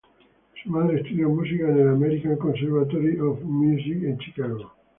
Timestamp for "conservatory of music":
2.37-4.01